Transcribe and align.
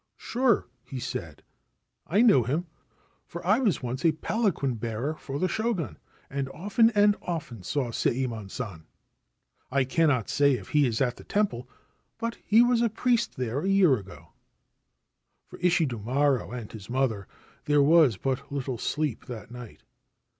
'Sure,' 0.17 0.67
he 0.83 0.99
said, 0.99 1.43
* 1.75 1.77
I 2.07 2.23
knew 2.23 2.43
him, 2.43 2.65
for 3.27 3.45
I 3.45 3.59
was 3.59 3.83
once 3.83 4.03
a 4.03 4.11
palanquin 4.11 4.77
bearer 4.77 5.13
for 5.15 5.37
the 5.37 5.47
Shogun, 5.47 5.99
and 6.27 6.49
often 6.49 6.89
and 6.95 7.15
often 7.21 7.61
saw 7.61 7.91
Sayemon 7.91 8.49
San. 8.49 8.87
I 9.69 9.83
cannot 9.83 10.27
say 10.27 10.53
if 10.53 10.69
he 10.69 10.87
is 10.87 11.01
at 11.01 11.17
the 11.17 11.23
temple; 11.23 11.69
but 12.17 12.39
he 12.43 12.63
was 12.63 12.81
a 12.81 12.89
priest 12.89 13.35
there 13.37 13.59
a 13.59 13.69
year 13.69 13.95
ago/ 13.95 14.31
.For 15.45 15.59
Ishidomaro 15.59 16.49
and 16.49 16.71
his 16.71 16.89
mother 16.89 17.27
there 17.65 17.83
was 17.83 18.17
but 18.17 18.51
little 18.51 18.79
sleep 18.79 19.27
that 19.27 19.51
night. 19.51 19.83